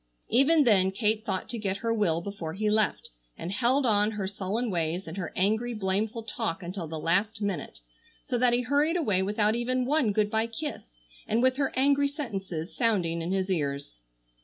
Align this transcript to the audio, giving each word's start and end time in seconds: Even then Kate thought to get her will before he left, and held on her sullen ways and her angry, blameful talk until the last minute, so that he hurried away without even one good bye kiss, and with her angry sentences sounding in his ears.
Even 0.29 0.63
then 0.63 0.89
Kate 0.91 1.23
thought 1.23 1.47
to 1.49 1.59
get 1.59 1.77
her 1.85 1.93
will 1.93 2.21
before 2.21 2.53
he 2.55 2.71
left, 2.71 3.11
and 3.37 3.51
held 3.51 3.85
on 3.85 4.09
her 4.09 4.27
sullen 4.27 4.71
ways 4.71 5.07
and 5.07 5.15
her 5.15 5.31
angry, 5.35 5.75
blameful 5.75 6.23
talk 6.23 6.63
until 6.63 6.87
the 6.87 6.97
last 6.97 7.39
minute, 7.39 7.81
so 8.23 8.35
that 8.39 8.51
he 8.51 8.61
hurried 8.63 8.97
away 8.97 9.21
without 9.21 9.53
even 9.53 9.85
one 9.85 10.11
good 10.11 10.31
bye 10.31 10.47
kiss, 10.47 10.97
and 11.27 11.43
with 11.43 11.57
her 11.57 11.71
angry 11.75 12.07
sentences 12.07 12.75
sounding 12.75 13.21
in 13.21 13.31
his 13.31 13.47
ears. 13.51 13.99